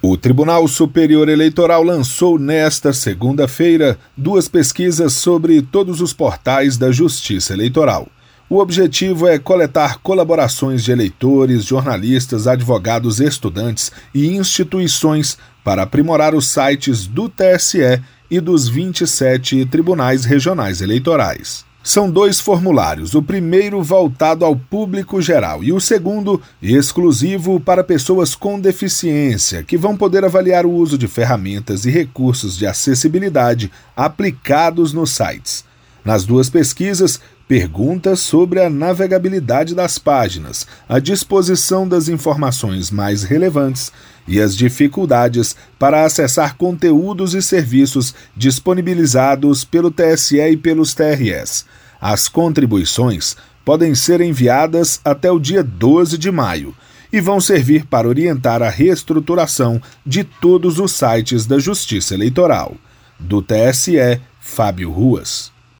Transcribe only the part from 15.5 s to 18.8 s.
para aprimorar os sites do TSE e dos